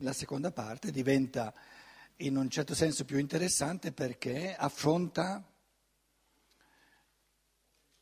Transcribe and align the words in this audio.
la 0.00 0.12
seconda 0.12 0.50
parte 0.52 0.90
diventa 0.90 1.54
in 2.16 2.36
un 2.36 2.48
certo 2.48 2.74
senso 2.74 3.04
più 3.04 3.18
interessante 3.18 3.92
perché 3.92 4.54
affronta 4.54 5.44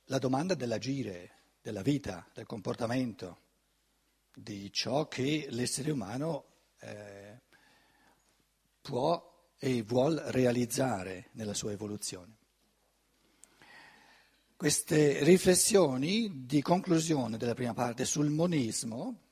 la 0.04 0.18
domanda 0.18 0.54
dell'agire, 0.54 1.32
della 1.60 1.82
vita, 1.82 2.28
del 2.32 2.46
comportamento, 2.46 3.40
di 4.34 4.70
ciò 4.72 5.08
che 5.08 5.46
l'essere 5.50 5.90
umano 5.90 6.44
eh, 6.80 7.40
può 8.80 9.50
e 9.58 9.82
vuol 9.82 10.16
realizzare 10.16 11.30
nella 11.32 11.54
sua 11.54 11.72
evoluzione. 11.72 12.36
Queste 14.56 15.22
riflessioni 15.24 16.46
di 16.46 16.62
conclusione 16.62 17.36
della 17.36 17.54
prima 17.54 17.74
parte 17.74 18.04
sul 18.04 18.30
monismo 18.30 19.25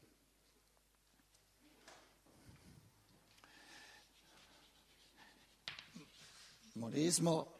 monismo 6.74 7.52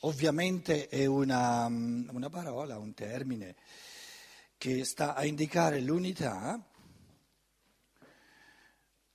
ovviamente 0.00 0.88
è 0.88 1.04
una, 1.06 1.66
una, 1.66 2.30
parola, 2.30 2.78
un 2.78 2.94
termine 2.94 3.56
che 4.56 4.84
sta 4.84 5.14
a 5.14 5.24
indicare 5.24 5.80
l'unità. 5.80 6.64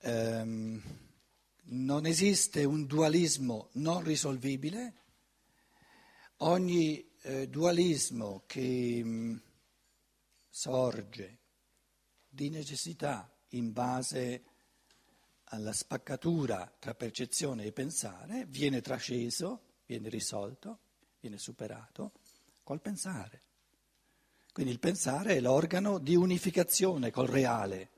Um, 0.01 0.81
non 1.69 2.05
esiste 2.05 2.63
un 2.63 2.85
dualismo 2.85 3.69
non 3.73 4.03
risolvibile, 4.03 4.93
ogni 6.37 7.13
eh, 7.23 7.49
dualismo 7.49 8.43
che 8.45 9.01
mh, 9.03 9.09
mm, 9.09 9.35
sorge 10.49 11.39
di 12.29 12.49
necessità 12.49 13.29
in 13.49 13.73
base 13.73 14.43
alla 15.49 15.73
spaccatura 15.73 16.71
tra 16.79 16.93
percezione 16.93 17.65
e 17.65 17.71
pensare 17.71 18.45
viene 18.45 18.81
trasceso, 18.81 19.61
viene 19.85 20.09
risolto, 20.09 20.79
viene 21.19 21.37
superato 21.37 22.11
col 22.63 22.81
pensare. 22.81 23.41
Quindi 24.51 24.71
il 24.71 24.79
pensare 24.79 25.35
è 25.35 25.39
l'organo 25.39 25.99
di 25.99 26.15
unificazione 26.15 27.11
col 27.11 27.27
reale 27.27 27.91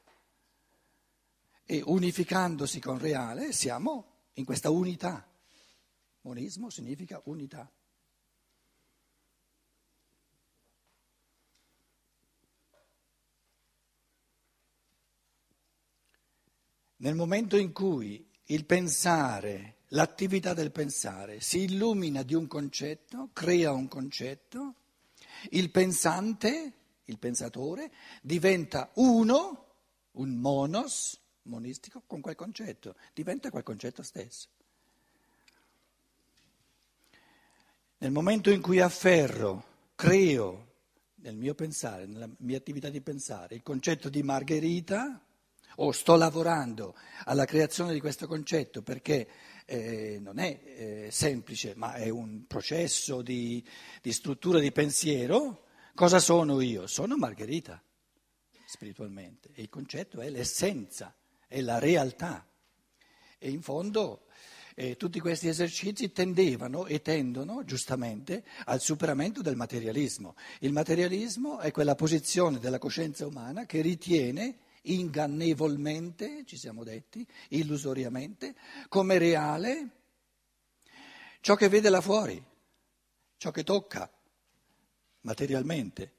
e 1.64 1.82
unificandosi 1.86 2.80
con 2.80 2.98
reale 2.98 3.54
siamo 3.54 4.28
in 4.34 4.46
questa 4.46 4.70
unità. 4.70 5.28
Monismo 6.22 6.70
significa 6.70 7.22
unità. 7.26 7.72
Nel 17.02 17.16
momento 17.16 17.56
in 17.56 17.72
cui 17.72 18.28
il 18.46 18.66
pensare, 18.66 19.76
l'attività 19.90 20.54
del 20.54 20.72
pensare 20.72 21.40
si 21.40 21.60
illumina 21.60 22.24
di 22.24 22.34
un 22.34 22.46
concetto, 22.46 23.30
crea 23.32 23.72
un 23.72 23.88
concetto, 23.88 24.76
il 25.52 25.72
pensante, 25.72 26.74
il 27.06 27.18
pensatore, 27.18 27.90
diventa 28.22 28.92
uno, 28.96 29.68
un 30.12 30.36
monos, 30.36 31.18
monistico 31.44 32.04
con 32.06 32.20
quel 32.20 32.36
concetto, 32.36 32.96
diventa 33.14 33.50
quel 33.50 33.64
concetto 33.64 34.04
stesso. 34.04 34.50
Nel 38.00 38.12
momento 38.12 38.50
in 38.50 38.62
cui 38.62 38.82
afferro, 38.82 39.64
creo 39.96 40.68
nel 41.16 41.38
mio 41.38 41.54
pensare, 41.56 42.06
nella 42.08 42.30
mia 42.40 42.58
attività 42.58 42.90
di 42.90 43.00
pensare, 43.00 43.56
il 43.56 43.64
concetto 43.64 44.10
di 44.10 44.22
Margherita, 44.22 45.24
o 45.82 45.92
sto 45.92 46.16
lavorando 46.16 46.96
alla 47.26 47.46
creazione 47.46 47.94
di 47.94 48.00
questo 48.00 48.28
concetto 48.28 48.82
perché 48.82 49.28
eh, 49.66 50.18
non 50.22 50.40
è 50.40 50.60
eh, 50.64 51.08
semplice, 51.12 51.74
ma 51.76 51.94
è 51.94 52.10
un 52.10 52.46
processo 52.48 53.22
di, 53.22 53.64
di 54.02 54.12
struttura 54.12 54.60
di 54.60 54.72
pensiero, 54.72 55.66
cosa 55.94 56.20
sono 56.20 56.60
io? 56.62 56.88
Sono 56.88 57.16
Margherita, 57.16 57.82
spiritualmente, 58.66 59.50
e 59.54 59.62
il 59.62 59.70
concetto 59.70 60.22
è 60.22 60.30
l'essenza 60.30 61.14
è 61.48 61.62
la 61.62 61.80
realtà. 61.80 62.46
E 63.38 63.50
in 63.50 63.62
fondo 63.62 64.26
eh, 64.76 64.98
tutti 64.98 65.20
questi 65.20 65.48
esercizi 65.48 66.12
tendevano 66.12 66.88
e 66.88 67.02
tendono 67.02 67.64
giustamente 67.64 68.44
al 68.66 68.82
superamento 68.82 69.42
del 69.42 69.56
materialismo. 69.56 70.36
Il 70.60 70.74
materialismo 70.74 71.60
è 71.60 71.72
quella 71.72 71.96
posizione 71.96 72.60
della 72.60 72.80
coscienza 72.80 73.26
umana 73.26 73.66
che 73.66 73.82
ritiene 73.82 74.58
ingannevolmente, 74.84 76.44
ci 76.46 76.58
siamo 76.58 76.84
detti, 76.84 77.26
illusoriamente, 77.50 78.56
come 78.88 79.18
reale 79.18 79.90
ciò 81.42 81.56
che 81.56 81.70
vede 81.70 81.90
là 81.90 82.02
fuori, 82.02 82.44
ciò 83.38 83.52
che 83.52 83.64
tocca 83.64 84.12
materialmente. 85.22 86.14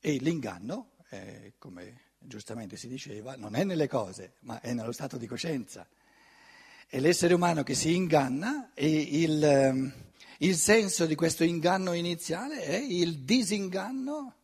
E 0.00 0.18
l'inganno, 0.18 0.92
eh, 1.10 1.54
come 1.58 2.12
giustamente 2.18 2.76
si 2.76 2.88
diceva, 2.88 3.36
non 3.36 3.54
è 3.54 3.64
nelle 3.64 3.88
cose, 3.88 4.34
ma 4.40 4.60
è 4.60 4.72
nello 4.72 4.92
stato 4.92 5.16
di 5.16 5.26
coscienza. 5.26 5.86
È 6.86 7.00
l'essere 7.00 7.34
umano 7.34 7.62
che 7.62 7.74
si 7.74 7.94
inganna 7.94 8.72
e 8.74 8.88
il, 8.88 9.42
ehm, 9.42 9.92
il 10.38 10.56
senso 10.56 11.06
di 11.06 11.14
questo 11.14 11.44
inganno 11.44 11.92
iniziale 11.92 12.62
è 12.62 12.76
il 12.76 13.20
disinganno 13.24 14.36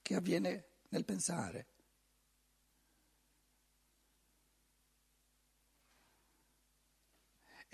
che 0.00 0.14
avviene 0.14 0.64
nel 0.88 1.04
pensare. 1.04 1.66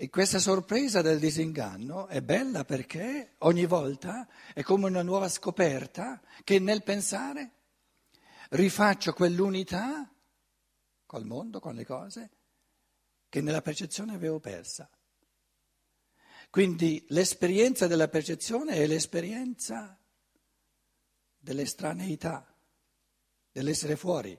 E 0.01 0.09
questa 0.09 0.39
sorpresa 0.39 1.01
del 1.01 1.19
disinganno 1.19 2.07
è 2.07 2.21
bella 2.21 2.63
perché 2.63 3.35
ogni 3.39 3.65
volta 3.65 4.29
è 4.53 4.61
come 4.61 4.87
una 4.87 5.01
nuova 5.01 5.27
scoperta 5.27 6.21
che 6.45 6.57
nel 6.59 6.83
pensare 6.83 7.51
rifaccio 8.51 9.11
quell'unità 9.11 10.09
col 11.05 11.25
mondo, 11.25 11.59
con 11.59 11.75
le 11.75 11.85
cose, 11.85 12.29
che 13.27 13.41
nella 13.41 13.61
percezione 13.61 14.13
avevo 14.13 14.39
persa. 14.39 14.89
Quindi 16.49 17.05
l'esperienza 17.09 17.85
della 17.85 18.07
percezione 18.07 18.73
è 18.73 18.87
l'esperienza 18.87 19.99
dell'estraneità, 21.37 22.51
dell'essere 23.51 23.95
fuori. 23.95 24.37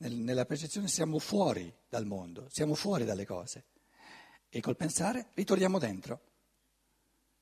Nella 0.00 0.44
percezione 0.44 0.88
siamo 0.88 1.18
fuori 1.18 1.74
dal 1.88 2.04
mondo, 2.06 2.48
siamo 2.50 2.74
fuori 2.74 3.04
dalle 3.04 3.24
cose 3.24 3.64
e 4.50 4.60
col 4.60 4.76
pensare 4.76 5.30
ritorniamo 5.34 5.78
dentro. 5.78 6.26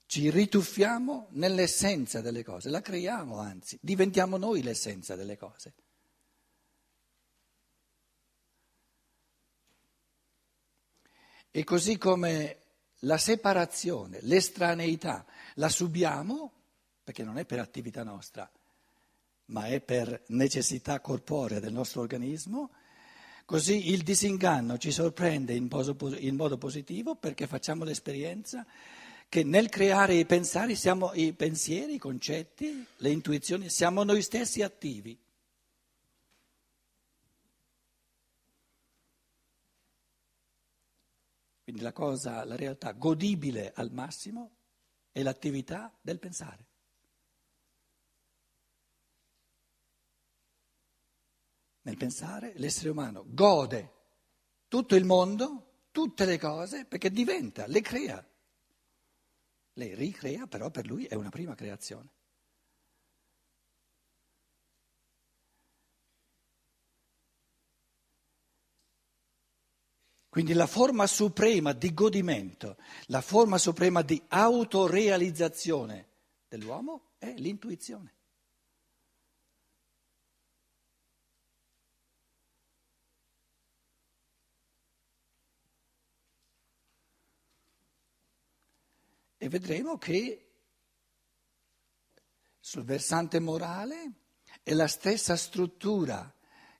Ci 0.07 0.31
rituffiamo 0.31 1.29
nell'essenza 1.33 2.21
delle 2.21 2.45
cose, 2.45 2.71
la 2.71 2.81
creiamo 2.81 3.39
anzi, 3.39 3.77
diventiamo 3.83 4.37
noi 4.37 4.63
l'essenza 4.63 5.17
delle 5.17 5.37
cose. 5.37 5.75
E 11.57 11.65
così 11.65 11.97
come 11.97 12.59
la 12.99 13.17
separazione, 13.17 14.19
l'estraneità, 14.21 15.25
la 15.55 15.71
subiamo, 15.71 16.53
perché 17.03 17.25
non 17.25 17.39
è 17.39 17.47
per 17.47 17.61
attività 17.61 18.03
nostra, 18.03 18.47
ma 19.47 19.65
è 19.65 19.81
per 19.81 20.25
necessità 20.27 21.01
corporea 21.01 21.59
del 21.59 21.73
nostro 21.73 22.03
organismo, 22.03 22.73
così 23.47 23.91
il 23.91 24.03
disinganno 24.03 24.77
ci 24.77 24.91
sorprende 24.91 25.55
in, 25.55 25.69
modo 26.37 26.59
positivo 26.59 27.15
perché 27.15 27.47
facciamo 27.47 27.85
l'esperienza 27.85 28.67
che 29.27 29.43
nel 29.43 29.71
creare 29.71 30.13
i 30.13 30.27
pensieri, 30.27 30.75
siamo, 30.75 31.13
i 31.15 31.33
pensieri, 31.33 31.95
i 31.95 31.99
concetti, 31.99 32.85
le 32.99 33.09
intuizioni, 33.09 33.71
siamo 33.71 34.03
noi 34.03 34.21
stessi 34.21 34.61
attivi. 34.61 35.19
Quindi 41.67 41.83
la 41.83 41.93
cosa, 41.93 42.45
la 42.45 42.55
realtà 42.55 42.93
godibile 42.93 43.73
al 43.75 43.91
massimo 43.91 44.53
è 45.11 45.21
l'attività 45.21 45.93
del 46.01 46.21
pensare. 46.21 46.69
Nel 51.81 51.97
pensare 51.97 52.53
l'essere 52.59 52.91
umano 52.91 53.25
gode 53.27 53.95
tutto 54.69 54.95
il 54.95 55.05
mondo, 55.05 55.89
tutte 55.91 56.25
le 56.25 56.39
cose, 56.39 56.85
perché 56.85 57.11
diventa, 57.11 57.67
le 57.67 57.81
crea. 57.81 58.25
Le 59.73 59.95
ricrea, 59.97 60.47
però 60.47 60.71
per 60.71 60.87
lui 60.87 61.07
è 61.07 61.15
una 61.15 61.31
prima 61.31 61.57
creazione. 61.57 62.13
Quindi 70.37 70.53
la 70.53 70.67
forma 70.67 71.07
suprema 71.07 71.73
di 71.73 71.95
godimento, 71.95 72.77
la 73.07 73.23
forma 73.23 73.57
suprema 73.57 74.03
di 74.03 74.23
autorealizzazione 74.29 76.09
dell'uomo 76.47 77.13
è 77.17 77.33
l'intuizione. 77.39 78.15
E 89.39 89.49
vedremo 89.49 89.97
che 89.97 90.51
sul 92.61 92.85
versante 92.85 93.39
morale 93.39 94.13
è 94.63 94.75
la 94.75 94.87
stessa 94.87 95.35
struttura 95.35 96.31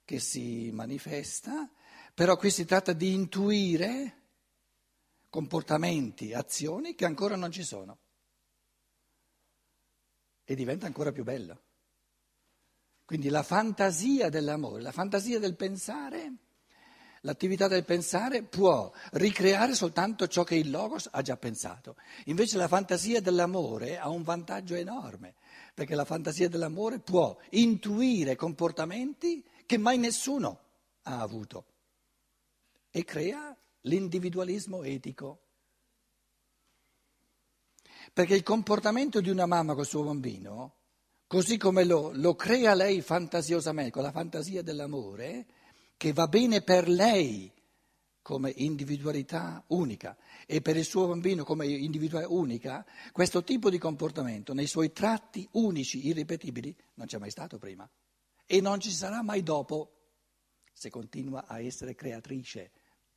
che 0.05 0.21
si 0.21 0.71
manifesta, 0.75 1.71
però 2.17 2.39
qui 2.39 2.51
si 2.51 2.65
tratta 2.65 2.95
di 2.95 3.13
intuire 3.13 4.23
comportamenti, 5.29 6.33
azioni 6.33 6.95
che 6.95 7.05
ancora 7.05 7.37
non 7.37 7.53
ci 7.53 7.63
sono. 7.63 7.99
E 10.43 10.55
diventa 10.55 10.87
ancora 10.87 11.13
più 11.13 11.25
bello. 11.25 11.65
Quindi 13.05 13.29
la 13.29 13.43
fantasia 13.43 14.31
dell'amore, 14.31 14.81
la 14.81 14.93
fantasia 14.93 15.39
del 15.39 15.57
pensare, 15.57 16.33
l'attività 17.21 17.69
del 17.69 17.85
pensare 17.85 18.43
può 18.45 18.91
ricreare 19.13 19.75
soltanto 19.75 20.27
ciò 20.27 20.43
che 20.43 20.55
il 20.55 20.71
Logos 20.71 21.11
ha 21.13 21.21
già 21.21 21.37
pensato. 21.37 21.97
Invece 22.25 22.57
la 22.57 22.67
fantasia 22.67 23.21
dell'amore 23.21 23.99
ha 23.99 24.09
un 24.09 24.23
vantaggio 24.23 24.75
enorme, 24.75 25.35
perché 25.75 25.95
la 25.95 26.07
fantasia 26.07 26.49
dell'amore 26.49 26.99
può 26.99 27.37
intuire 27.51 28.37
comportamenti 28.37 29.45
che 29.67 29.77
mai 29.77 29.99
nessuno 29.99 30.61
ha 31.03 31.21
avuto 31.21 31.75
e 32.97 33.05
crea 33.05 33.55
l'individualismo 33.83 34.83
etico. 34.83 35.43
Perché 38.11 38.35
il 38.35 38.43
comportamento 38.43 39.21
di 39.21 39.29
una 39.29 39.45
mamma 39.45 39.75
col 39.75 39.85
suo 39.85 40.03
bambino, 40.03 40.77
così 41.27 41.59
come 41.59 41.85
lo, 41.85 42.11
lo 42.15 42.35
crea 42.35 42.73
lei 42.73 43.03
fantasiosamente, 43.03 43.91
con 43.91 44.03
la 44.03 44.13
fantasia 44.13 44.63
dell'amore, 44.63 45.47
che 45.99 46.15
va 46.15 46.27
bene 46.27 46.63
per 46.63 46.89
lei 46.89 47.53
come 48.23 48.55
individualità 48.57 49.63
unica 49.69 50.17
e 50.47 50.63
per 50.63 50.79
il 50.79 50.85
suo 50.87 51.07
bambino 51.07 51.45
come 51.45 51.67
individualità 51.67 52.33
unica, 52.33 52.83
questo 53.13 53.45
tipo 53.45 53.69
di 53.69 53.77
comportamento 53.77 54.55
nei 54.55 54.67
suoi 54.67 54.93
tratti 54.93 55.47
unici, 55.53 56.07
irripetibili, 56.07 56.75
non 56.95 57.07
c'è 57.07 57.19
mai 57.19 57.31
stato 57.31 57.59
prima 57.59 57.87
e 58.47 58.61
non 58.63 58.81
ci 58.81 58.91
sarà 58.91 59.23
mai 59.23 59.43
dopo 59.43 59.91
se 60.73 60.89
continua 60.89 61.45
a 61.47 61.61
essere 61.61 61.95
creatrice 61.95 62.71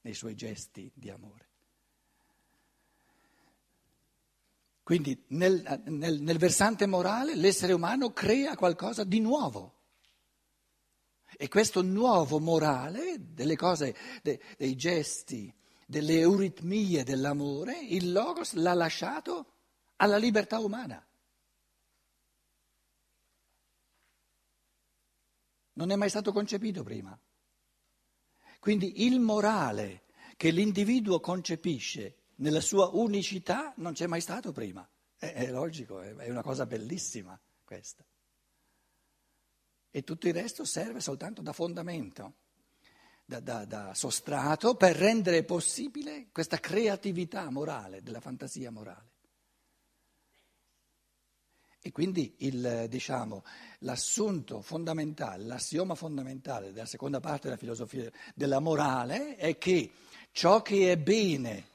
nei 0.10 0.16
suoi 0.16 0.36
gesti 0.36 0.92
di 0.94 1.12
amore. 1.12 1.48
Quindi 4.82 5.24
nel, 5.28 5.84
nel, 5.86 6.20
nel 6.20 6.38
versante 6.40 6.88
morale 6.88 7.36
l'essere 7.36 7.74
umano 7.74 8.12
crea 8.12 8.56
qualcosa 8.56 9.04
di 9.04 9.20
nuovo. 9.20 9.76
E 11.38 11.48
questo 11.48 11.84
nuovo 11.84 12.40
morale, 12.40 13.18
delle 13.20 13.56
cose, 13.56 13.96
de, 14.24 14.42
dei 14.58 14.76
gesti, 14.76 15.54
delle 15.86 16.18
euritmie 16.18 17.04
dell'amore, 17.04 17.78
il 17.80 18.12
Logos 18.12 18.54
l'ha 18.54 18.74
lasciato 18.74 19.54
alla 19.98 20.18
libertà 20.18 20.58
umana. 20.58 21.06
Non 25.74 25.92
è 25.92 25.96
mai 25.96 26.10
stato 26.10 26.32
concepito 26.32 26.82
prima. 26.82 27.18
Quindi 28.60 29.06
il 29.06 29.20
morale 29.20 30.04
che 30.36 30.52
l'individuo 30.52 31.20
concepisce 31.20 32.16
nella 32.36 32.62
sua 32.62 32.90
unicità 32.94 33.74
non 33.78 33.94
c'è 33.94 34.06
mai 34.06 34.22
stato 34.22 34.52
prima. 34.52 34.88
È, 35.18 35.32
è 35.32 35.50
logico, 35.50 36.02
è, 36.02 36.14
è 36.16 36.30
una 36.30 36.44
cosa 36.44 36.66
bellissima 36.66 37.40
questa. 37.64 38.06
E 39.92 40.04
tutto 40.04 40.28
il 40.28 40.34
resto 40.34 40.66
serve 40.66 41.00
soltanto 41.00 41.42
da 41.42 41.54
fondamento, 41.54 42.36
da, 43.26 43.40
da, 43.40 43.66
da 43.66 43.94
sostrato 43.94 44.76
per 44.76 44.96
rendere 44.96 45.44
possibile 45.44 46.30
questa 46.32 46.60
creatività 46.60 47.50
morale, 47.50 48.02
della 48.04 48.22
fantasia 48.22 48.72
morale. 48.72 49.09
E 51.82 51.92
quindi 51.92 52.36
il, 52.40 52.88
diciamo, 52.90 53.44
l'assunto 53.80 54.62
fondamentale, 54.62 55.46
l'assioma 55.46 55.96
fondamentale 55.96 56.74
della 56.74 56.86
seconda 56.86 57.22
parte 57.22 57.44
della 57.48 57.58
filosofia 57.58 58.12
della 58.36 58.60
morale 58.60 59.38
è 59.38 59.58
che 59.58 59.92
ciò 60.32 60.62
che 60.62 60.92
è 60.92 60.98
bene 60.98 61.68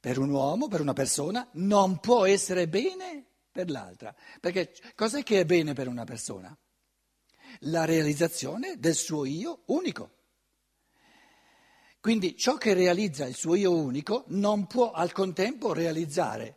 per 0.00 0.18
un 0.18 0.30
uomo, 0.30 0.68
per 0.68 0.80
una 0.80 0.94
persona, 0.94 1.46
non 1.52 1.98
può 1.98 2.24
essere 2.24 2.68
bene 2.68 3.26
per 3.50 3.68
l'altra. 3.68 4.14
Perché 4.40 4.72
cos'è 4.94 5.22
che 5.22 5.40
è 5.40 5.44
bene 5.44 5.74
per 5.74 5.88
una 5.88 6.04
persona? 6.04 6.56
La 7.62 7.84
realizzazione 7.84 8.78
del 8.78 8.94
suo 8.94 9.26
io 9.26 9.62
unico. 9.66 10.12
Quindi 12.00 12.34
ciò 12.34 12.56
che 12.56 12.72
realizza 12.72 13.26
il 13.26 13.34
suo 13.34 13.56
io 13.56 13.74
unico 13.74 14.24
non 14.28 14.66
può 14.66 14.92
al 14.92 15.12
contempo 15.12 15.74
realizzare 15.74 16.56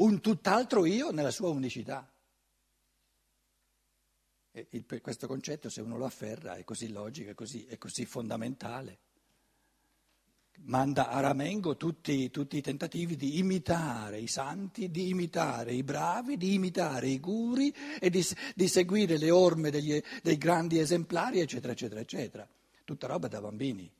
un 0.00 0.20
tutt'altro 0.20 0.84
io 0.84 1.10
nella 1.10 1.30
sua 1.30 1.48
unicità. 1.48 2.10
Il, 4.70 4.84
questo 5.00 5.26
concetto, 5.26 5.68
se 5.68 5.80
uno 5.80 5.96
lo 5.96 6.04
afferra, 6.04 6.56
è 6.56 6.64
così 6.64 6.90
logico, 6.90 7.30
è 7.30 7.34
così, 7.34 7.64
è 7.66 7.78
così 7.78 8.04
fondamentale. 8.04 8.98
Manda 10.62 11.08
a 11.08 11.20
ramengo 11.20 11.76
tutti, 11.76 12.30
tutti, 12.30 12.58
i 12.58 12.60
tentativi 12.60 13.16
di 13.16 13.38
imitare 13.38 14.18
i 14.18 14.26
santi, 14.26 14.90
di 14.90 15.08
imitare 15.08 15.72
i 15.72 15.82
bravi, 15.82 16.36
di 16.36 16.54
imitare 16.54 17.08
i 17.08 17.20
guri 17.20 17.74
e 17.98 18.10
di, 18.10 18.22
di 18.54 18.68
seguire 18.68 19.16
le 19.16 19.30
orme 19.30 19.70
degli, 19.70 20.02
dei 20.22 20.36
grandi 20.36 20.78
esemplari, 20.78 21.40
eccetera, 21.40 21.72
eccetera, 21.72 22.00
eccetera. 22.00 22.48
Tutta 22.84 23.06
roba 23.06 23.28
da 23.28 23.40
bambini. 23.40 23.90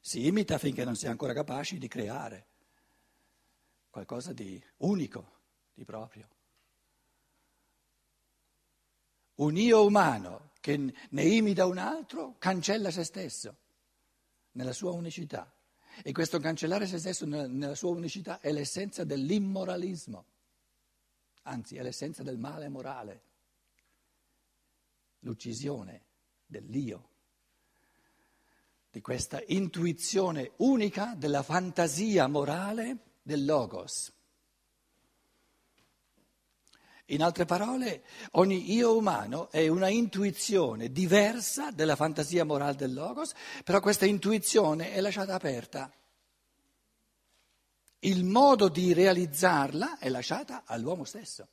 Si 0.00 0.26
imita 0.26 0.56
finché 0.58 0.84
non 0.84 0.96
si 0.96 1.06
è 1.06 1.08
ancora 1.08 1.32
capaci 1.34 1.78
di 1.78 1.88
creare 1.88 2.46
qualcosa 3.94 4.32
di 4.32 4.60
unico, 4.78 5.42
di 5.72 5.84
proprio. 5.84 6.28
Un 9.36 9.56
io 9.56 9.84
umano 9.86 10.50
che 10.58 10.92
ne 11.10 11.22
imita 11.22 11.64
un 11.66 11.78
altro 11.78 12.34
cancella 12.38 12.90
se 12.90 13.04
stesso 13.04 13.56
nella 14.52 14.72
sua 14.72 14.90
unicità. 14.90 15.48
E 16.02 16.10
questo 16.10 16.40
cancellare 16.40 16.88
se 16.88 16.98
stesso 16.98 17.24
nella 17.24 17.76
sua 17.76 17.90
unicità 17.90 18.40
è 18.40 18.50
l'essenza 18.50 19.04
dell'immoralismo, 19.04 20.24
anzi 21.42 21.76
è 21.76 21.82
l'essenza 21.82 22.24
del 22.24 22.36
male 22.36 22.68
morale, 22.68 23.22
l'uccisione 25.20 26.06
dell'io, 26.44 27.10
di 28.90 29.00
questa 29.00 29.40
intuizione 29.46 30.50
unica 30.56 31.14
della 31.14 31.44
fantasia 31.44 32.26
morale 32.26 33.12
del 33.24 33.44
logos. 33.44 34.12
In 37.08 37.22
altre 37.22 37.44
parole, 37.44 38.04
ogni 38.32 38.72
io 38.72 38.96
umano 38.96 39.50
è 39.50 39.66
una 39.68 39.88
intuizione 39.88 40.90
diversa 40.90 41.70
della 41.70 41.96
fantasia 41.96 42.44
morale 42.44 42.76
del 42.76 42.94
logos, 42.94 43.32
però 43.62 43.80
questa 43.80 44.06
intuizione 44.06 44.92
è 44.92 45.00
lasciata 45.00 45.34
aperta. 45.34 45.92
Il 48.00 48.24
modo 48.24 48.68
di 48.68 48.92
realizzarla 48.92 49.98
è 49.98 50.08
lasciata 50.08 50.64
all'uomo 50.66 51.04
stesso. 51.04 51.48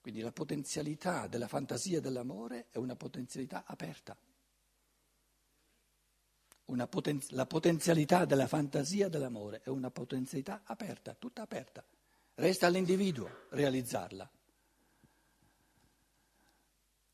Quindi 0.00 0.20
la 0.20 0.32
potenzialità 0.32 1.26
della 1.26 1.48
fantasia 1.48 2.00
dell'amore 2.00 2.68
è 2.70 2.78
una 2.78 2.94
potenzialità 2.94 3.64
aperta 3.66 4.16
poten- 6.88 7.22
la 7.30 7.46
potenzialità 7.46 8.24
della 8.24 8.46
fantasia 8.46 9.08
dell'amore 9.08 9.60
è 9.62 9.68
una 9.68 9.90
potenzialità 9.90 10.62
aperta, 10.64 11.14
tutta 11.14 11.42
aperta. 11.42 11.84
Resta 12.34 12.66
all'individuo 12.66 13.46
realizzarla. 13.50 14.28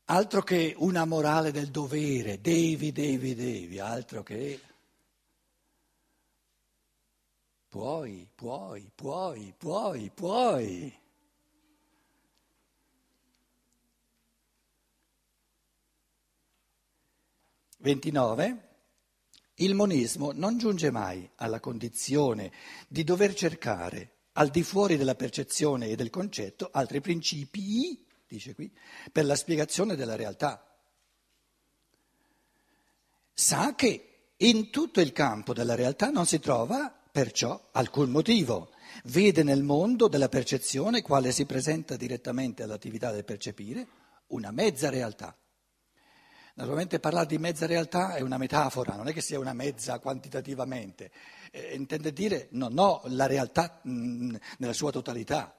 Altro 0.05 0.41
che 0.41 0.75
una 0.77 1.05
morale 1.05 1.51
del 1.51 1.69
dovere, 1.69 2.41
devi, 2.41 2.91
devi, 2.91 3.35
devi, 3.35 3.79
altro 3.79 4.21
che 4.21 4.59
puoi, 7.69 8.27
puoi, 8.35 8.91
puoi, 8.93 9.53
puoi, 9.57 10.11
puoi. 10.13 11.01
Ventinove. 17.77 18.72
Il 19.57 19.75
monismo 19.75 20.31
non 20.31 20.57
giunge 20.57 20.89
mai 20.89 21.29
alla 21.35 21.59
condizione 21.59 22.51
di 22.87 23.03
dover 23.03 23.35
cercare, 23.35 24.13
al 24.33 24.49
di 24.49 24.63
fuori 24.63 24.97
della 24.97 25.15
percezione 25.15 25.87
e 25.87 25.95
del 25.95 26.09
concetto, 26.09 26.69
altri 26.71 27.01
principi, 27.01 28.03
dice 28.27 28.55
qui, 28.55 28.71
per 29.11 29.25
la 29.25 29.35
spiegazione 29.35 29.95
della 29.95 30.15
realtà. 30.15 30.75
Sa 33.31 33.75
che 33.75 34.31
in 34.37 34.71
tutto 34.71 35.01
il 35.01 35.11
campo 35.11 35.53
della 35.53 35.75
realtà 35.75 36.09
non 36.09 36.25
si 36.25 36.39
trova 36.39 36.91
perciò 37.11 37.69
alcun 37.73 38.09
motivo. 38.09 38.71
Vede 39.05 39.43
nel 39.43 39.61
mondo 39.61 40.07
della 40.07 40.29
percezione, 40.29 41.03
quale 41.03 41.31
si 41.31 41.45
presenta 41.45 41.95
direttamente 41.95 42.63
all'attività 42.63 43.11
del 43.11 43.23
percepire, 43.23 43.87
una 44.27 44.49
mezza 44.49 44.89
realtà. 44.89 45.37
Naturalmente 46.55 46.99
parlare 46.99 47.25
di 47.25 47.39
mezza 47.39 47.65
realtà 47.65 48.13
è 48.13 48.21
una 48.21 48.37
metafora, 48.37 48.95
non 48.95 49.07
è 49.07 49.13
che 49.13 49.21
sia 49.21 49.39
una 49.39 49.53
mezza 49.53 49.97
quantitativamente, 49.97 51.11
eh, 51.51 51.73
intende 51.73 52.13
dire 52.13 52.47
non 52.51 52.77
ho 52.77 53.01
la 53.05 53.25
realtà 53.25 53.79
mh, 53.81 54.35
nella 54.59 54.73
sua 54.73 54.91
totalità, 54.91 55.55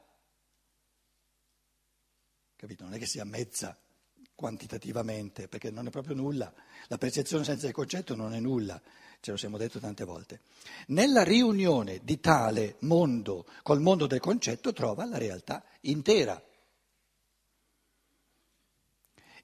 capito? 2.55 2.85
Non 2.85 2.95
è 2.95 2.99
che 2.99 3.07
sia 3.07 3.25
mezza 3.25 3.77
quantitativamente, 4.37 5.49
perché 5.49 5.71
non 5.71 5.89
è 5.89 5.91
proprio 5.91 6.15
nulla, 6.15 6.53
la 6.87 6.99
percezione 6.99 7.43
senza 7.43 7.67
il 7.67 7.73
concetto 7.73 8.15
non 8.15 8.33
è 8.33 8.39
nulla, 8.39 8.81
ce 9.21 9.33
lo 9.33 9.37
siamo 9.37 9.57
detto 9.57 9.81
tante 9.81 10.05
volte. 10.05 10.43
Nella 10.89 11.25
riunione 11.25 12.01
di 12.05 12.21
tale 12.21 12.77
mondo 12.81 13.47
col 13.63 13.81
mondo 13.81 14.07
del 14.07 14.21
concetto 14.21 14.73
trova 14.73 15.05
la 15.07 15.19
realtà 15.19 15.65
intera. 15.83 16.41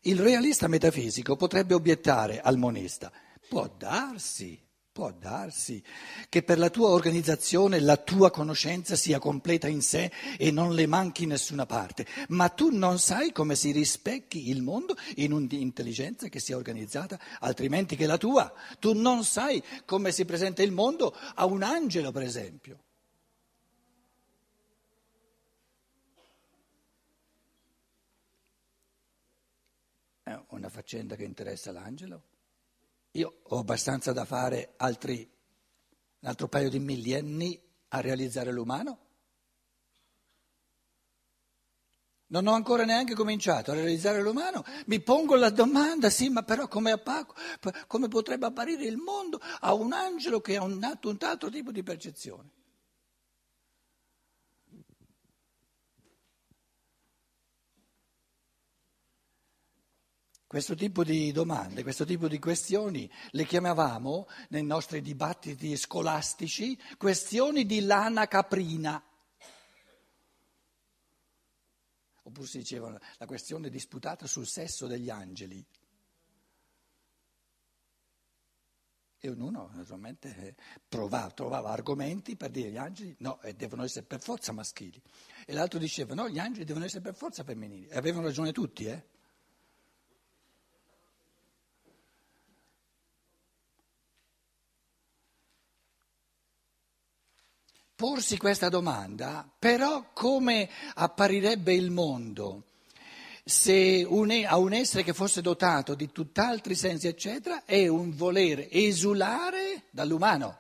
Il 0.04 0.18
realista 0.18 0.66
metafisico 0.66 1.36
potrebbe 1.36 1.74
obiettare 1.74 2.40
al 2.40 2.56
monista, 2.56 3.12
può 3.46 3.70
darsi, 3.76 4.58
può 4.90 5.12
darsi 5.12 5.84
che 6.30 6.42
per 6.42 6.58
la 6.58 6.70
tua 6.70 6.88
organizzazione 6.88 7.80
la 7.80 7.98
tua 7.98 8.30
conoscenza 8.30 8.96
sia 8.96 9.18
completa 9.18 9.68
in 9.68 9.82
sé 9.82 10.10
e 10.38 10.50
non 10.50 10.72
le 10.72 10.86
manchi 10.86 11.26
nessuna 11.26 11.66
parte, 11.66 12.06
ma 12.28 12.48
tu 12.48 12.70
non 12.70 12.98
sai 12.98 13.30
come 13.30 13.54
si 13.54 13.72
rispecchi 13.72 14.48
il 14.48 14.62
mondo 14.62 14.96
in 15.16 15.32
un'intelligenza 15.32 16.28
che 16.28 16.40
sia 16.40 16.56
organizzata 16.56 17.20
altrimenti 17.40 17.94
che 17.94 18.06
la 18.06 18.16
tua. 18.16 18.50
Tu 18.78 18.94
non 18.94 19.22
sai 19.22 19.62
come 19.84 20.12
si 20.12 20.24
presenta 20.24 20.62
il 20.62 20.72
mondo 20.72 21.14
a 21.34 21.44
un 21.44 21.62
angelo, 21.62 22.10
per 22.10 22.22
esempio. 22.22 22.84
Una 30.50 30.68
faccenda 30.68 31.16
che 31.16 31.24
interessa 31.24 31.72
l'angelo? 31.72 32.22
Io 33.12 33.40
ho 33.42 33.58
abbastanza 33.58 34.12
da 34.12 34.24
fare 34.24 34.74
altri, 34.76 35.28
un 36.20 36.28
altro 36.28 36.48
paio 36.48 36.68
di 36.68 36.78
millenni 36.78 37.60
a 37.88 38.00
realizzare 38.00 38.52
l'umano? 38.52 38.98
Non 42.26 42.46
ho 42.46 42.52
ancora 42.52 42.84
neanche 42.84 43.14
cominciato 43.14 43.72
a 43.72 43.74
realizzare 43.74 44.22
l'umano, 44.22 44.64
mi 44.86 45.00
pongo 45.00 45.34
la 45.34 45.50
domanda, 45.50 46.10
sì, 46.10 46.28
ma 46.28 46.44
però 46.44 46.68
come, 46.68 46.92
appago, 46.92 47.34
come 47.88 48.06
potrebbe 48.06 48.46
apparire 48.46 48.84
il 48.84 48.98
mondo 48.98 49.40
a 49.60 49.74
un 49.74 49.92
angelo 49.92 50.40
che 50.40 50.56
ha 50.56 50.62
un, 50.62 50.74
un 50.74 51.18
altro 51.20 51.50
tipo 51.50 51.72
di 51.72 51.82
percezione? 51.82 52.50
Questo 60.50 60.74
tipo 60.74 61.04
di 61.04 61.30
domande, 61.30 61.84
questo 61.84 62.04
tipo 62.04 62.26
di 62.26 62.40
questioni 62.40 63.08
le 63.30 63.44
chiamavamo 63.44 64.26
nei 64.48 64.64
nostri 64.64 65.00
dibattiti 65.00 65.76
scolastici 65.76 66.76
questioni 66.98 67.64
di 67.64 67.82
lana 67.82 68.26
caprina. 68.26 69.00
Oppure 72.24 72.46
si 72.48 72.58
diceva 72.58 73.00
la 73.18 73.26
questione 73.26 73.70
disputata 73.70 74.26
sul 74.26 74.48
sesso 74.48 74.88
degli 74.88 75.08
angeli. 75.08 75.64
E 79.20 79.28
ognuno 79.28 79.70
naturalmente 79.72 80.56
provava, 80.88 81.30
trovava 81.30 81.70
argomenti 81.70 82.34
per 82.34 82.50
dire 82.50 82.72
gli 82.72 82.76
angeli 82.76 83.14
no, 83.20 83.40
eh, 83.42 83.54
devono 83.54 83.84
essere 83.84 84.04
per 84.04 84.20
forza 84.20 84.50
maschili. 84.50 85.00
E 85.46 85.52
l'altro 85.52 85.78
diceva 85.78 86.14
no, 86.14 86.28
gli 86.28 86.40
angeli 86.40 86.64
devono 86.64 86.86
essere 86.86 87.02
per 87.02 87.14
forza 87.14 87.44
femminili. 87.44 87.86
E 87.86 87.96
avevano 87.96 88.26
ragione 88.26 88.50
tutti, 88.50 88.86
eh? 88.86 89.18
Porsi 98.00 98.38
questa 98.38 98.70
domanda, 98.70 99.46
però 99.58 100.06
come 100.14 100.70
apparirebbe 100.94 101.74
il 101.74 101.90
mondo 101.90 102.64
se 103.44 104.06
un, 104.08 104.30
a 104.46 104.56
un 104.56 104.72
essere 104.72 105.02
che 105.02 105.12
fosse 105.12 105.42
dotato 105.42 105.94
di 105.94 106.10
tutt'altri 106.10 106.74
sensi, 106.74 107.08
eccetera, 107.08 107.66
è 107.66 107.88
un 107.88 108.16
volere 108.16 108.70
esulare 108.70 109.82
dall'umano, 109.90 110.58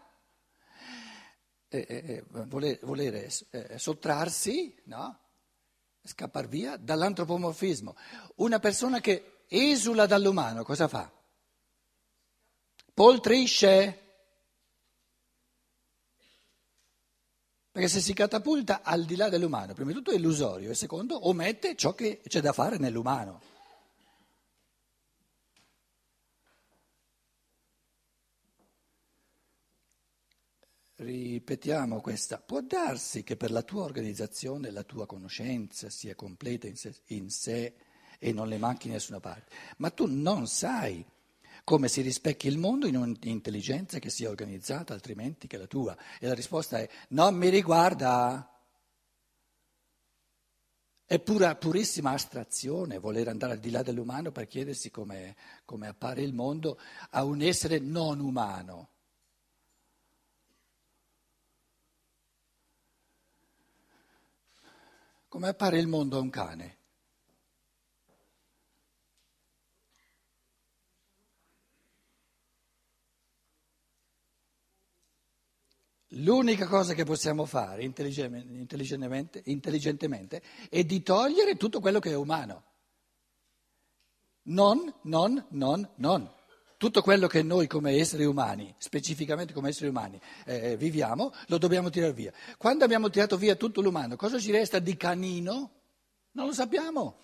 eh, 1.70 1.86
eh, 1.88 2.24
volere, 2.28 2.78
volere 2.82 3.30
eh, 3.52 3.78
sottrarsi, 3.78 4.74
no? 4.84 5.18
scappar 6.04 6.46
via 6.46 6.76
dall'antropomorfismo. 6.76 7.96
Una 8.36 8.58
persona 8.58 9.00
che 9.00 9.44
esula 9.48 10.04
dall'umano 10.04 10.62
cosa 10.62 10.88
fa? 10.88 11.10
Poltrisce. 12.92 14.09
Perché 17.80 17.94
se 17.94 18.04
si 18.04 18.12
catapulta 18.12 18.82
al 18.82 19.06
di 19.06 19.16
là 19.16 19.30
dell'umano, 19.30 19.72
prima 19.72 19.88
di 19.88 19.96
tutto 19.96 20.10
è 20.10 20.16
illusorio 20.16 20.70
e 20.70 20.74
secondo 20.74 21.28
omette 21.28 21.76
ciò 21.76 21.94
che 21.94 22.20
c'è 22.28 22.42
da 22.42 22.52
fare 22.52 22.76
nell'umano. 22.76 23.40
Ripetiamo 30.96 32.02
questa. 32.02 32.36
Può 32.36 32.60
darsi 32.60 33.22
che 33.22 33.38
per 33.38 33.50
la 33.50 33.62
tua 33.62 33.84
organizzazione 33.84 34.70
la 34.70 34.82
tua 34.82 35.06
conoscenza 35.06 35.88
sia 35.88 36.14
completa 36.14 36.66
in 36.66 36.76
sé, 36.76 36.94
in 37.06 37.30
sé 37.30 37.76
e 38.18 38.30
non 38.34 38.48
le 38.48 38.58
manchi 38.58 38.88
in 38.88 38.92
nessuna 38.92 39.20
parte, 39.20 39.54
ma 39.78 39.88
tu 39.88 40.04
non 40.04 40.46
sai 40.46 41.02
come 41.64 41.88
si 41.88 42.00
rispecchi 42.00 42.48
il 42.48 42.58
mondo 42.58 42.86
in 42.86 42.96
un'intelligenza 42.96 43.98
che 43.98 44.10
sia 44.10 44.28
organizzata 44.28 44.94
altrimenti 44.94 45.46
che 45.46 45.56
la 45.56 45.66
tua. 45.66 45.96
E 46.18 46.26
la 46.26 46.34
risposta 46.34 46.78
è 46.78 46.88
non 47.08 47.34
mi 47.34 47.48
riguarda. 47.48 48.46
È 51.04 51.18
pura, 51.18 51.56
purissima 51.56 52.12
astrazione 52.12 52.98
voler 52.98 53.26
andare 53.28 53.54
al 53.54 53.58
di 53.58 53.70
là 53.70 53.82
dell'umano 53.82 54.30
per 54.30 54.46
chiedersi 54.46 54.90
come, 54.90 55.34
come 55.64 55.88
appare 55.88 56.22
il 56.22 56.32
mondo 56.32 56.78
a 57.10 57.24
un 57.24 57.42
essere 57.42 57.80
non 57.80 58.20
umano. 58.20 58.90
Come 65.26 65.48
appare 65.48 65.78
il 65.78 65.86
mondo 65.86 66.16
a 66.16 66.20
un 66.20 66.30
cane? 66.30 66.78
L'unica 76.14 76.66
cosa 76.66 76.94
che 76.94 77.04
possiamo 77.04 77.44
fare 77.44 77.84
intelligentemente, 77.84 79.42
intelligentemente, 79.44 80.42
è 80.68 80.82
di 80.82 81.02
togliere 81.02 81.56
tutto 81.56 81.78
quello 81.78 82.00
che 82.00 82.10
è 82.10 82.16
umano. 82.16 82.64
Non, 84.42 84.92
non, 85.02 85.46
non, 85.50 85.88
non. 85.96 86.28
Tutto 86.76 87.02
quello 87.02 87.28
che 87.28 87.42
noi 87.42 87.66
come 87.68 87.92
esseri 87.92 88.24
umani, 88.24 88.74
specificamente 88.78 89.52
come 89.52 89.68
esseri 89.68 89.88
umani, 89.88 90.20
eh, 90.46 90.76
viviamo, 90.76 91.32
lo 91.46 91.58
dobbiamo 91.58 91.90
tirare 91.90 92.12
via. 92.12 92.32
Quando 92.56 92.84
abbiamo 92.84 93.08
tirato 93.10 93.36
via 93.36 93.54
tutto 93.54 93.80
l'umano, 93.80 94.16
cosa 94.16 94.38
ci 94.38 94.50
resta 94.50 94.78
di 94.78 94.96
canino? 94.96 95.70
Non 96.32 96.46
lo 96.46 96.52
sappiamo. 96.52 97.18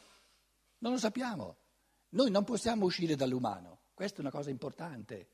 Non 0.78 0.92
lo 0.92 0.98
sappiamo. 0.98 1.56
Noi 2.10 2.30
non 2.30 2.44
possiamo 2.44 2.84
uscire 2.84 3.16
dall'umano. 3.16 3.80
Questa 3.94 4.18
è 4.18 4.20
una 4.20 4.30
cosa 4.30 4.50
importante. 4.50 5.30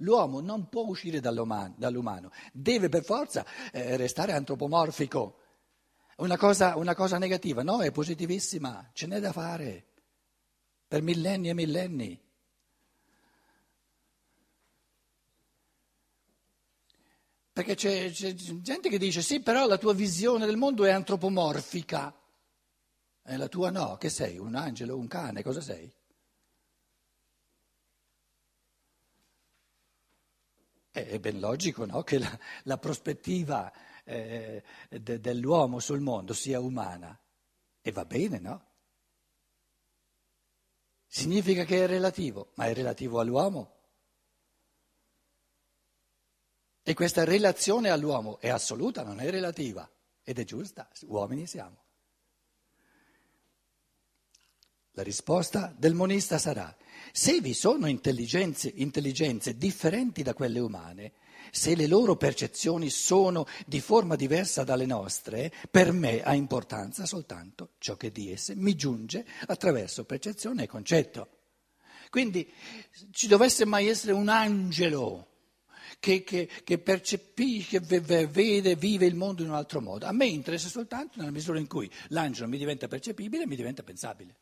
L'uomo 0.00 0.40
non 0.40 0.68
può 0.68 0.84
uscire 0.84 1.20
dall'umano, 1.20 2.30
deve 2.52 2.88
per 2.88 3.02
forza 3.02 3.44
eh, 3.72 3.96
restare 3.96 4.32
antropomorfico. 4.32 5.38
Una 6.16 6.36
cosa, 6.36 6.76
una 6.76 6.94
cosa 6.94 7.18
negativa, 7.18 7.62
no, 7.62 7.82
è 7.82 7.90
positivissima, 7.90 8.90
ce 8.92 9.06
n'è 9.06 9.20
da 9.20 9.32
fare 9.32 9.84
per 10.86 11.02
millenni 11.02 11.48
e 11.48 11.54
millenni. 11.54 12.20
Perché 17.52 17.74
c'è, 17.74 18.10
c'è, 18.10 18.34
gente 18.34 18.90
che 18.90 18.98
dice 18.98 19.22
sì, 19.22 19.40
però 19.40 19.66
la 19.66 19.78
tua 19.78 19.94
visione 19.94 20.44
del 20.44 20.58
mondo 20.58 20.84
è 20.84 20.90
antropomorfica. 20.90 22.14
E 23.22 23.36
la 23.38 23.48
tua 23.48 23.70
no, 23.70 23.96
che 23.96 24.10
sei? 24.10 24.36
Un 24.36 24.54
angelo, 24.54 24.96
un 24.96 25.08
cane, 25.08 25.42
cosa 25.42 25.62
sei? 25.62 25.90
È 31.04 31.18
ben 31.18 31.40
logico 31.40 31.84
no? 31.84 32.02
che 32.02 32.18
la, 32.18 32.38
la 32.62 32.78
prospettiva 32.78 33.70
eh, 34.02 34.62
de, 34.88 35.20
dell'uomo 35.20 35.78
sul 35.78 36.00
mondo 36.00 36.32
sia 36.32 36.58
umana. 36.58 37.18
E 37.82 37.92
va 37.92 38.06
bene, 38.06 38.38
no? 38.38 38.70
Significa 41.06 41.64
che 41.64 41.84
è 41.84 41.86
relativo, 41.86 42.52
ma 42.54 42.66
è 42.66 42.74
relativo 42.74 43.20
all'uomo? 43.20 43.74
E 46.82 46.94
questa 46.94 47.24
relazione 47.24 47.90
all'uomo 47.90 48.38
è 48.40 48.48
assoluta, 48.48 49.02
non 49.02 49.20
è 49.20 49.28
relativa 49.28 49.88
ed 50.22 50.38
è 50.38 50.44
giusta, 50.44 50.88
uomini 51.02 51.46
siamo. 51.46 51.85
La 54.96 55.02
risposta 55.02 55.74
del 55.76 55.92
monista 55.92 56.38
sarà, 56.38 56.74
se 57.12 57.42
vi 57.42 57.52
sono 57.52 57.86
intelligenze, 57.86 58.72
intelligenze 58.76 59.58
differenti 59.58 60.22
da 60.22 60.32
quelle 60.32 60.58
umane, 60.58 61.12
se 61.50 61.74
le 61.74 61.86
loro 61.86 62.16
percezioni 62.16 62.88
sono 62.88 63.46
di 63.66 63.80
forma 63.80 64.16
diversa 64.16 64.64
dalle 64.64 64.86
nostre, 64.86 65.52
per 65.70 65.92
me 65.92 66.22
ha 66.22 66.32
importanza 66.32 67.04
soltanto 67.04 67.72
ciò 67.76 67.98
che 67.98 68.10
di 68.10 68.32
esse 68.32 68.54
mi 68.54 68.74
giunge 68.74 69.26
attraverso 69.48 70.06
percezione 70.06 70.62
e 70.62 70.66
concetto. 70.66 71.28
Quindi 72.08 72.50
ci 73.10 73.26
dovesse 73.26 73.66
mai 73.66 73.88
essere 73.88 74.12
un 74.12 74.30
angelo 74.30 75.26
che, 76.00 76.24
che, 76.24 76.48
che 76.64 76.78
percepisce, 76.78 77.80
vede, 77.80 78.76
vive 78.76 79.04
il 79.04 79.14
mondo 79.14 79.42
in 79.42 79.50
un 79.50 79.56
altro 79.56 79.82
modo. 79.82 80.06
A 80.06 80.12
me 80.12 80.24
interessa 80.24 80.68
soltanto 80.68 81.18
nella 81.18 81.32
misura 81.32 81.58
in 81.58 81.66
cui 81.66 81.90
l'angelo 82.08 82.48
mi 82.48 82.56
diventa 82.56 82.88
percepibile 82.88 83.42
e 83.42 83.46
mi 83.46 83.56
diventa 83.56 83.82
pensabile. 83.82 84.36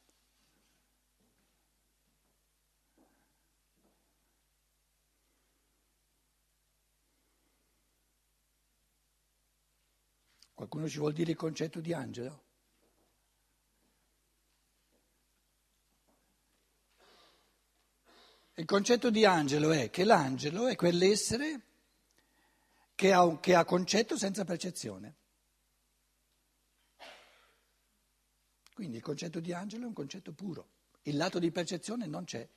Qualcuno 10.55 10.89
ci 10.89 10.99
vuol 10.99 11.13
dire 11.13 11.33
il 11.33 11.37
concetto 11.37 11.81
di 11.81 11.93
angelo? 11.93 12.43
Il 18.55 18.65
concetto 18.67 19.11
di 19.11 19.25
angelo 19.25 19.73
è 19.73 19.91
che 19.91 20.05
l'angelo 20.05 20.69
è 20.69 20.77
quell'essere 20.77 21.61
che 22.95 23.13
ha, 23.13 23.41
che 23.41 23.55
ha 23.57 23.65
concetto 23.65 24.17
senza 24.17 24.45
percezione. 24.45 25.17
Quindi 28.73 28.97
il 28.97 29.03
concetto 29.03 29.41
di 29.41 29.53
angelo 29.53 29.85
è 29.85 29.87
un 29.89 29.93
concetto 29.93 30.33
puro, 30.33 30.69
il 31.03 31.17
lato 31.17 31.41
di 31.41 31.51
percezione 31.51 32.07
non 32.07 32.25
c'è 32.25 32.49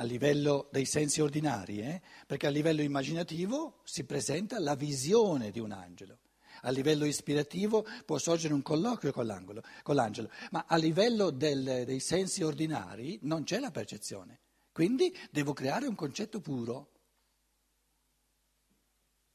a 0.00 0.02
livello 0.02 0.68
dei 0.72 0.86
sensi 0.86 1.20
ordinari, 1.20 1.80
eh? 1.80 2.00
perché 2.26 2.46
a 2.46 2.50
livello 2.50 2.80
immaginativo 2.80 3.80
si 3.84 4.04
presenta 4.04 4.58
la 4.58 4.74
visione 4.74 5.50
di 5.50 5.60
un 5.60 5.72
angelo, 5.72 6.20
a 6.62 6.70
livello 6.70 7.04
ispirativo 7.04 7.86
può 8.06 8.16
sorgere 8.16 8.54
un 8.54 8.62
colloquio 8.62 9.12
con, 9.12 9.62
con 9.82 9.94
l'angelo, 9.94 10.30
ma 10.52 10.64
a 10.66 10.76
livello 10.76 11.28
del, 11.30 11.84
dei 11.84 12.00
sensi 12.00 12.42
ordinari 12.42 13.18
non 13.22 13.44
c'è 13.44 13.58
la 13.58 13.70
percezione, 13.70 14.40
quindi 14.72 15.14
devo 15.30 15.52
creare 15.52 15.86
un 15.86 15.94
concetto 15.94 16.40
puro. 16.40 16.92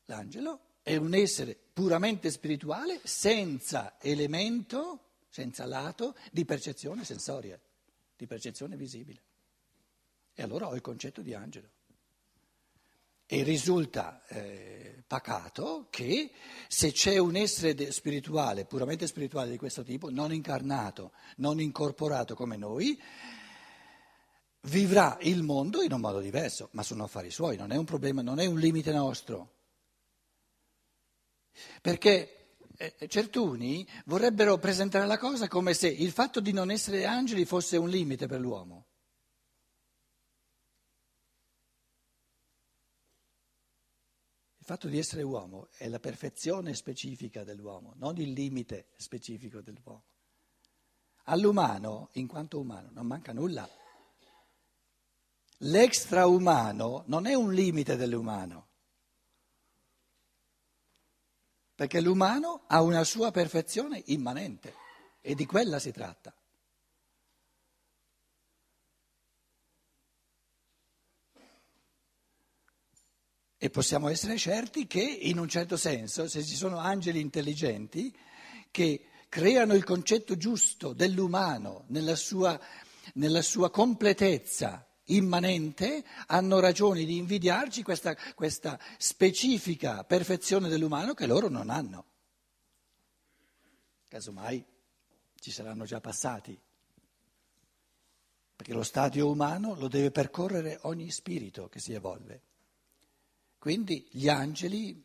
L'angelo 0.06 0.78
è 0.82 0.96
un 0.96 1.14
essere 1.14 1.56
puramente 1.74 2.32
spirituale 2.32 3.00
senza 3.04 3.98
elemento, 4.02 5.18
senza 5.30 5.68
lato 5.68 6.16
di 6.32 6.44
percezione 6.44 7.04
sensoria, 7.04 7.60
di 8.16 8.26
percezione 8.26 8.76
visibile. 8.76 9.22
E 10.36 10.44
allora 10.44 10.68
ho 10.68 10.76
il 10.76 10.82
concetto 10.82 11.22
di 11.22 11.34
angelo. 11.34 11.70
E 13.26 13.42
risulta 13.42 14.24
eh, 14.28 15.04
pacato 15.08 15.88
che 15.90 16.32
se 16.68 16.92
c'è 16.92 17.18
un 17.18 17.36
essere 17.36 17.92
spirituale, 17.92 18.66
puramente 18.66 19.08
spirituale 19.08 19.50
di 19.50 19.58
questo 19.58 19.84
tipo, 19.84 20.12
non 20.12 20.34
incarnato, 20.34 21.14
non 21.38 21.60
incorporato 21.60 22.36
come 22.36 22.58
noi, 22.58 23.02
vivrà 24.64 25.18
il 25.22 25.42
mondo 25.42 25.82
in 25.82 25.94
un 25.94 26.02
modo 26.02 26.20
diverso, 26.20 26.70
ma 26.72 26.84
sono 26.84 27.06
affari 27.06 27.32
suoi, 27.32 27.58
non 27.58 27.72
è 27.72 27.78
un 27.78 27.86
problema, 27.86 28.22
non 28.22 28.40
è 28.40 28.46
un 28.46 28.60
limite 28.60 28.92
nostro. 28.92 29.54
Perché 31.82 32.58
eh, 32.76 33.08
certuni 33.08 33.88
vorrebbero 34.06 34.58
presentare 34.58 35.06
la 35.06 35.18
cosa 35.18 35.48
come 35.48 35.74
se 35.74 35.88
il 35.88 36.12
fatto 36.12 36.42
di 36.42 36.52
non 36.52 36.72
essere 36.72 37.06
angeli 37.06 37.46
fosse 37.46 37.78
un 37.78 37.90
limite 37.90 38.28
per 38.28 38.42
l'uomo. 38.42 38.88
Il 44.66 44.72
fatto 44.72 44.88
di 44.88 44.98
essere 44.98 45.22
uomo 45.22 45.68
è 45.78 45.88
la 45.88 46.00
perfezione 46.00 46.74
specifica 46.74 47.44
dell'uomo, 47.44 47.94
non 47.98 48.18
il 48.18 48.32
limite 48.32 48.88
specifico 48.96 49.62
dell'uomo. 49.62 50.06
All'umano, 51.26 52.10
in 52.14 52.26
quanto 52.26 52.60
umano, 52.60 52.90
non 52.92 53.06
manca 53.06 53.32
nulla. 53.32 53.70
L'extraumano 55.58 57.04
non 57.06 57.28
è 57.28 57.36
un 57.36 57.54
limite 57.54 57.96
dell'umano, 57.96 58.68
perché 61.76 62.02
l'umano 62.02 62.64
ha 62.66 62.82
una 62.82 63.04
sua 63.04 63.30
perfezione 63.30 64.02
immanente 64.08 64.74
e 65.22 65.36
di 65.36 65.46
quella 65.46 65.78
si 65.78 65.92
tratta. 65.92 66.35
E 73.66 73.72
possiamo 73.72 74.10
essere 74.10 74.38
certi 74.38 74.86
che, 74.86 75.02
in 75.02 75.40
un 75.40 75.50
certo 75.50 75.76
senso, 75.76 76.28
se 76.28 76.44
ci 76.44 76.54
sono 76.54 76.78
angeli 76.78 77.20
intelligenti 77.20 78.16
che 78.70 79.08
creano 79.28 79.74
il 79.74 79.84
concetto 79.84 80.38
giusto 80.38 80.94
dell'umano 80.94 81.86
nella 81.88 82.16
sua, 82.16 82.62
nella 83.16 83.42
sua 83.42 83.72
completezza 83.72 84.88
immanente, 85.06 86.06
hanno 86.28 86.60
ragione 86.60 87.06
di 87.06 87.18
invidiarci 87.18 87.82
questa, 87.82 88.16
questa 88.36 88.80
specifica 89.00 90.04
perfezione 90.04 90.70
dell'umano 90.70 91.16
che 91.16 91.26
loro 91.26 91.50
non 91.50 91.72
hanno. 91.72 92.06
Casomai 94.08 94.64
ci 95.40 95.50
saranno 95.50 95.86
già 95.86 96.00
passati, 96.00 96.56
perché 98.56 98.74
lo 98.74 98.84
stadio 98.84 99.28
umano 99.28 99.74
lo 99.74 99.88
deve 99.88 100.12
percorrere 100.12 100.78
ogni 100.84 101.10
spirito 101.10 101.68
che 101.68 101.80
si 101.80 101.94
evolve. 101.94 102.54
Quindi 103.66 104.08
gli 104.12 104.30
angeli, 104.30 105.04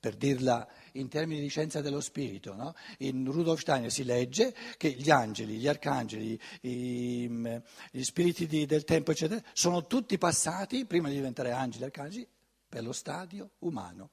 per 0.00 0.16
dirla 0.16 0.66
in 0.92 1.10
termini 1.10 1.42
di 1.42 1.48
scienza 1.48 1.82
dello 1.82 2.00
spirito, 2.00 2.54
no? 2.54 2.74
in 3.00 3.30
Rudolf 3.30 3.60
Steiner 3.60 3.92
si 3.92 4.02
legge 4.02 4.54
che 4.78 4.92
gli 4.92 5.10
angeli, 5.10 5.58
gli 5.58 5.68
arcangeli, 5.68 6.40
i, 6.62 7.60
gli 7.90 8.02
spiriti 8.02 8.46
di, 8.46 8.64
del 8.64 8.84
tempo, 8.84 9.10
eccetera, 9.10 9.42
sono 9.52 9.86
tutti 9.86 10.16
passati, 10.16 10.86
prima 10.86 11.10
di 11.10 11.16
diventare 11.16 11.50
angeli 11.50 11.82
e 11.82 11.86
arcangeli, 11.88 12.28
per 12.66 12.82
lo 12.82 12.92
stadio 12.92 13.50
umano. 13.58 14.12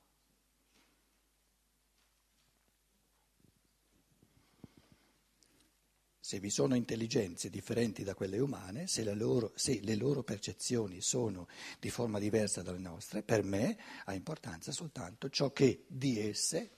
Se 6.30 6.40
vi 6.40 6.52
sono 6.52 6.76
intelligenze 6.76 7.50
differenti 7.50 8.04
da 8.04 8.14
quelle 8.14 8.38
umane, 8.38 8.86
se, 8.86 9.04
loro, 9.16 9.52
se, 9.56 9.80
le 9.82 9.96
loro 9.96 10.22
percezioni 10.22 11.02
sono 11.02 11.48
di 11.80 11.90
forma 11.90 12.20
diversa 12.20 12.62
dalle 12.62 12.78
nostre, 12.78 13.24
per 13.24 13.42
me 13.42 13.76
ha 14.06 14.14
importanza 14.14 14.72
soltanto 14.72 15.32
ciò 15.32 15.52
che 15.52 15.86
di 15.88 16.20
esse, 16.20 16.70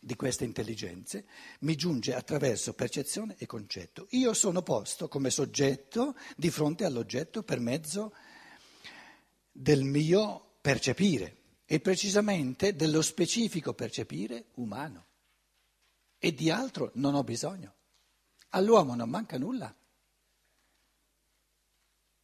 di 0.00 0.16
queste 0.16 0.42
intelligenze, 0.42 1.26
mi 1.60 1.76
giunge 1.76 2.12
attraverso 2.12 2.74
percezione 2.74 3.36
e 3.38 3.46
concetto. 3.46 4.08
Io 4.10 4.34
sono 4.34 4.62
posto 4.62 5.06
come 5.06 5.30
soggetto 5.30 6.16
di 6.36 6.50
fronte 6.50 6.84
all'oggetto 6.84 7.44
per 7.44 7.60
mezzo 7.60 8.16
del 9.52 9.84
mio 9.84 10.54
percepire 10.60 11.36
e 11.66 11.78
precisamente 11.78 12.74
dello 12.74 13.00
specifico 13.00 13.74
percepire 13.74 14.46
umano 14.54 15.10
e 16.24 16.32
di 16.32 16.50
altro 16.50 16.92
non 16.94 17.16
ho 17.16 17.24
bisogno. 17.24 17.74
All'uomo 18.50 18.94
non 18.94 19.10
manca 19.10 19.38
nulla. 19.38 19.74